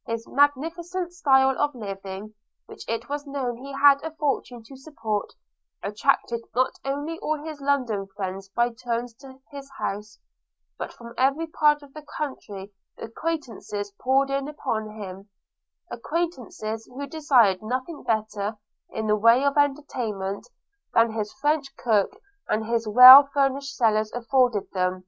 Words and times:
–His 0.06 0.28
magnificent 0.28 1.14
style 1.14 1.58
of 1.58 1.74
living, 1.74 2.34
which 2.66 2.86
it 2.86 3.08
was 3.08 3.26
known 3.26 3.56
he 3.56 3.72
had 3.72 4.02
a 4.02 4.10
fortune 4.16 4.62
to 4.64 4.76
support, 4.76 5.32
attracted 5.82 6.42
not 6.54 6.72
only 6.84 7.18
all 7.20 7.42
his 7.42 7.62
London 7.62 8.06
friends 8.14 8.50
by 8.50 8.68
turns 8.74 9.14
to 9.14 9.40
his 9.50 9.70
house, 9.78 10.18
but 10.76 10.92
from 10.92 11.14
every 11.16 11.46
part 11.46 11.82
of 11.82 11.94
the 11.94 12.02
country 12.02 12.70
acquaintance 12.98 13.72
poured 13.98 14.28
in 14.28 14.46
upon 14.46 14.90
him; 14.90 15.30
acquaintance 15.90 16.60
who 16.60 17.06
desired 17.06 17.62
nothing 17.62 18.02
better, 18.02 18.58
in 18.90 19.06
the 19.06 19.16
way 19.16 19.42
of 19.42 19.56
entertainment, 19.56 20.46
than 20.92 21.14
his 21.14 21.32
French 21.32 21.74
cook 21.78 22.10
and 22.46 22.66
his 22.66 22.86
well 22.86 23.26
furnished 23.32 23.74
cellars 23.74 24.12
afforded 24.12 24.70
them. 24.74 25.04